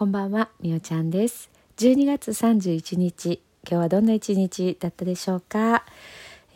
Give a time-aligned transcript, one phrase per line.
[0.00, 1.50] こんばんは、みおちゃんです。
[1.76, 5.84] 12月31日、今日はどんな一日だったでしょうか、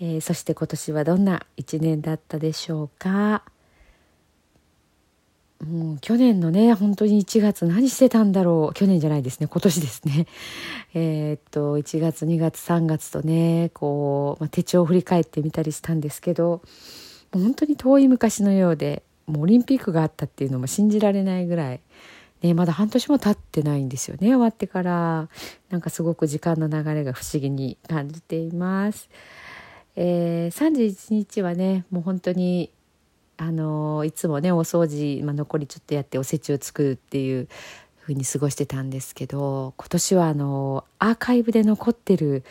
[0.00, 3.42] えー、そして今年はどんな一年だったでしょうか？
[5.62, 8.74] もう去年のね、本当に1月何してたんだろう？
[8.74, 10.26] 去年じゃないですね、今年ですね。
[10.94, 16.62] えー、っと、1月、2月、3月とね、こう、まあ、手帳を振り返ってみたりしたんですけど、
[17.34, 21.80] もう本当に遠い昔のようで、もうオリンピックがあったっていうのも信じられないぐらい、
[22.44, 25.30] ね、まだ半年も経ってないんですよね終わってから
[25.70, 29.08] なんかすごく時間の流れが不思議に感じています。
[29.96, 32.70] えー、31日はねもう本当に
[33.38, 37.48] あのいつもねお掃除、まあ、残りちょっとやっておせちを作るっていう
[38.02, 42.44] 風に過ごしてたんですけど今年はあのアーカイブで残ってる、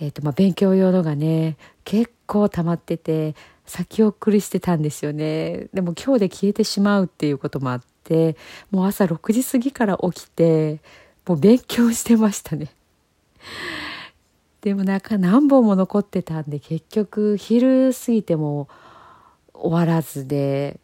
[0.00, 3.34] えーとまあ、勉強用のがね結構溜まってて
[3.66, 7.93] 先送りしてたんですよねでも今日で消えてしまうっていうこともあって
[8.70, 10.80] もう朝6時過ぎから起きて
[11.26, 12.70] もう勉強してましたね。
[14.60, 18.68] でもなんか何本も残ってたんで結局昼過ぎても
[19.52, 20.80] 終わらずで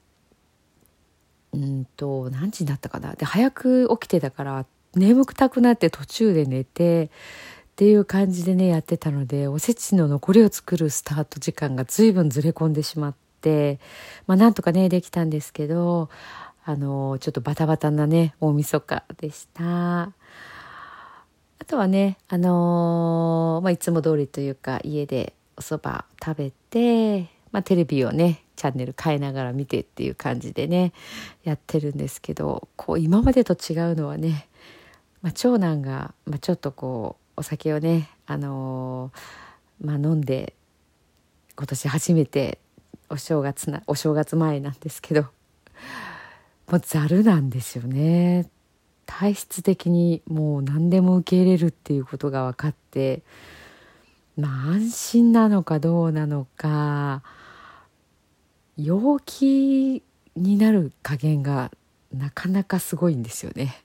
[1.53, 3.15] うんと何時になったかな。
[3.15, 7.09] で早く起きてたから眠くたくなって途中で寝てっ
[7.77, 13.81] ていう感じでねやってたのでおせちの残りを作るスタート時間が随分ずれ込んでしまって
[14.27, 16.11] まあなんとかねできたんですけど
[16.71, 20.03] あのちょっとバタバタなね大晦日でした。
[20.03, 20.15] あ
[21.67, 30.93] とはねあのまあ、いつも通りというか家でおそば食べて、まあ、テレビをねチャンネル変えながら見てっていう感じでね
[31.43, 34.47] やってるんですけどこう今までと違うのはね、
[35.23, 40.55] まあ、長男が、まあ、ちょっとこうお酒をね、あのー、まあ、飲んで
[41.57, 42.61] 今年初めて
[43.09, 45.27] お正月なお正月前なんですけど
[46.71, 48.49] もうざるなんですよね
[49.05, 53.23] 体質的にもう何でも受け入れるっていうことが分かって
[54.37, 57.23] まあ安心なのかどうなのか
[58.77, 60.03] 陽気
[60.37, 61.73] になる加減が
[62.13, 63.83] なかなかすごいんですよね。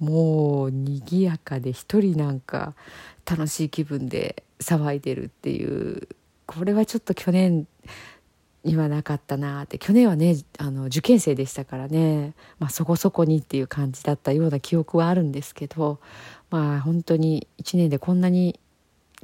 [0.00, 2.74] もう賑やかで一人なんか
[3.24, 6.08] 楽しい気分で騒いでるっていう
[6.46, 7.66] これはちょっと去年
[8.64, 16.00] にはなかったなって去年はねあの受験生でしたからね、まあ、そこそこにっていう感じだったような記憶はあるんですけど
[16.50, 18.58] まあ本当に1年でこんなに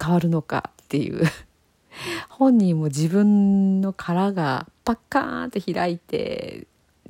[0.03, 1.25] 変わるのかっていう。
[2.31, 6.69] 本人も自分の殻がパッカーンって開いて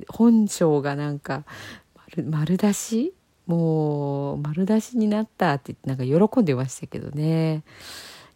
[0.09, 1.45] 本性がなんか
[2.15, 3.13] 丸丸出し？
[3.45, 7.63] もう丸出しになったってなんか喜んでましたけどね。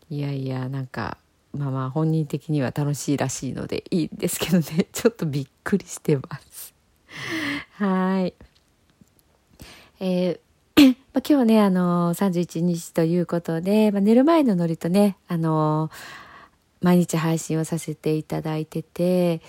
[0.10, 1.18] いやいやなんか
[1.56, 4.88] まあまあ本人的には楽しいらしいのでいいんですけどね。
[4.92, 6.74] ちょっとびっくりしてます。
[7.74, 8.34] はい。
[10.00, 10.40] えー
[11.14, 15.90] まあ、今日ねあの31日ということで、まあ、寝る前のノリとねあの
[16.82, 19.40] 毎日配信をさせていただいてて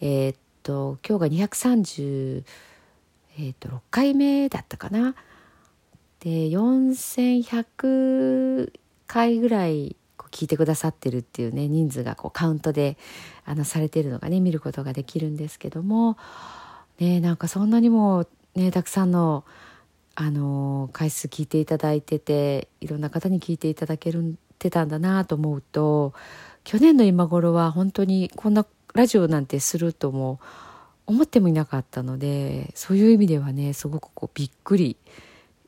[0.00, 2.44] えー、っと今日が230
[3.38, 5.16] えー、と6回目だったかな？
[6.20, 8.70] で4100
[9.06, 9.96] 回ぐらい
[10.30, 12.96] 聞いてくださってるっていうね人数がこうカウントで
[13.44, 16.16] あのされてるのがね見ることができるんですけども、
[16.98, 19.44] ね、なんかそんなにも、ね、たくさんの、
[20.14, 26.12] あの回数聞いていただいてていろんな方に聞いていただけるてたんだなと思うと
[26.64, 30.38] 去年の今頃は本当にこんなラジオなんてするとも
[31.06, 34.96] 思ってもいなかったのでそういう意味ではねすごくこうびっくり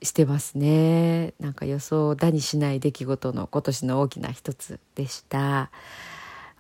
[0.05, 1.35] してますね。
[1.41, 5.71] なんか予想だにしない出来事の今年の大きな一つでした。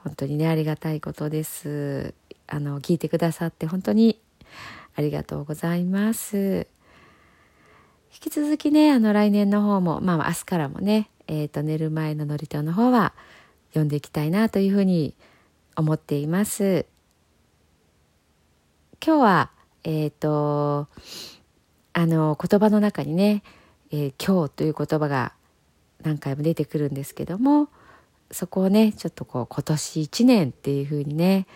[0.03, 2.15] 本当にねありがたいことです。
[2.47, 4.21] あの聞いてくださって本当に
[4.97, 6.67] ありがとうございます。
[8.13, 13.13] 引き続きねあの来年の方もまあ明日からもねえっ、ー、と寝る前の祝詞の方は
[13.71, 15.15] 読んでいきたいなというふうに
[15.77, 16.87] 思っています。
[19.05, 19.51] 今日は、
[19.83, 20.89] えっ、ー、と、
[21.95, 23.43] あの、言葉の中にね、
[23.91, 25.33] えー、今日という言葉が
[26.03, 27.69] 何回も出てくるんですけども、
[28.31, 31.47] そこをね、ちょっとこう、今年一年っていうふうにね、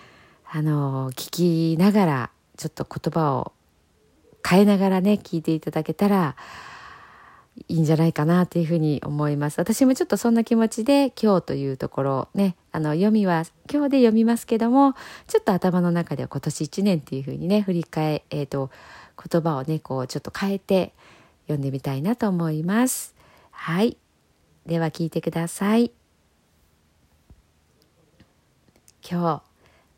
[0.51, 3.53] あの、聞きながら、ちょっと言葉を
[4.49, 6.37] 変えながらね、聞いていただけたら、
[7.67, 9.59] いいんじゃないかなというふうに思います。
[9.59, 14.95] 私もちょっとそんな気持ちで今日というところね、あの読みは今日で読みますけども、
[15.27, 18.71] ちょっと頭の中では今年1年っていうふうにね、振り返、えっ、ー、と、
[19.19, 20.93] 言葉をね、こうちょっと変えて
[21.43, 23.15] 読んでみたいなと思います。
[23.51, 23.97] はい。
[24.67, 25.91] では聞いてください。
[29.11, 29.43] 今日、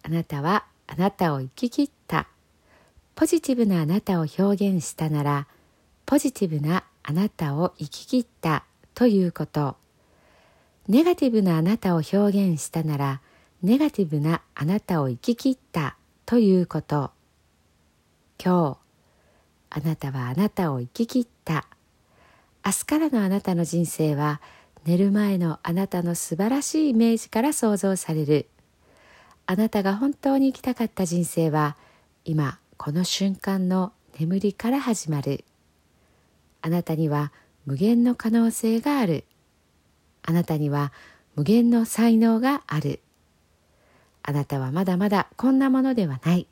[0.03, 2.29] あなたはあなたを生き切った。
[3.15, 5.47] ポジティブなあなたを表現したなら、
[6.07, 8.65] ポジティブなあなたを生き切った
[8.95, 9.77] ということ
[10.89, 13.21] ネガティブなあなたを表現したなら
[13.63, 15.97] ネガティブなあなたを生き切った
[16.27, 17.13] ということ
[18.43, 18.80] 今日
[19.71, 21.67] あなたはあなたを生き切った。
[22.65, 24.41] 明日からのあなたの人生は
[24.85, 28.47] 寝る前のあなたの素晴らしいイメージから想像される。
[29.47, 31.77] あなたが本当に生きたかった人生は
[32.25, 35.45] 今この瞬間の眠りから始まる。
[36.63, 37.33] あなたには
[37.65, 39.25] 無限の可能性がある。
[40.23, 40.93] あなたには
[41.37, 43.01] 無限の才能がある。
[44.23, 46.49] あなたはまだまだこんなものではない。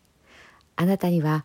[0.76, 1.44] あなたには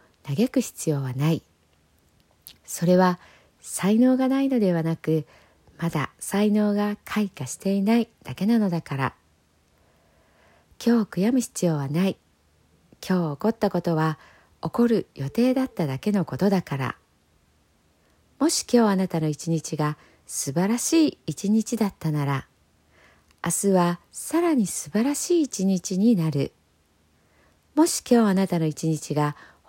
[0.23, 1.43] 嘆く必要はない。
[2.65, 3.19] それは
[3.59, 5.25] 才能がないのではなく
[5.77, 9.13] まだ才能が開花していないだけなのだから。
[10.83, 12.17] 今日悔やむ必要はない。
[13.07, 14.19] 今日起こったことは
[14.61, 16.95] 起こる予定だっただけのことだから。
[18.39, 22.47] もし今日あなたの一日が素晴らしい一日だったなら
[23.43, 26.51] 明日はさらに素晴らしい一日になる。
[27.73, 29.35] もし今日あなたの一日が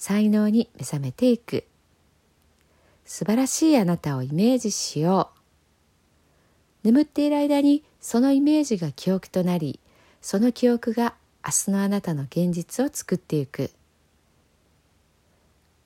[0.00, 1.64] 才能に目覚めていく。
[3.04, 5.30] 素晴らしいあなたをイメージしよ
[6.82, 6.86] う。
[6.86, 9.78] 眠っている間にそのイメージが記憶となり
[10.22, 11.12] その記憶が
[11.44, 13.70] 明日のあなたの現実を作っていく。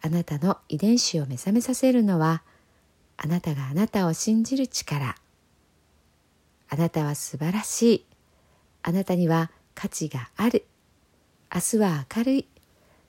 [0.01, 2.45] あなたの遺伝子を目覚めさせるのは
[3.17, 5.17] あなたがあなたを信じる力。
[6.69, 8.05] あなたは素晴らしい。
[8.85, 10.67] あなたには価値がある。
[11.53, 12.54] 明日は明るい。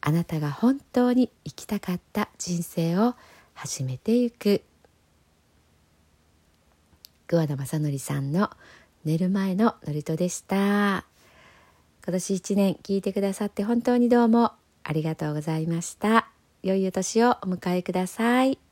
[0.00, 3.14] あなたが本当に生きたかった人生を
[3.54, 4.62] 始めていく。
[7.26, 8.50] 桑田正則さんの
[9.04, 11.04] 寝る前の祝詞でした。
[12.02, 14.52] 今年1年聞いてくださって本当にどうも
[14.82, 16.28] ありがとうございました。
[16.62, 18.69] 良いお年をお迎えください。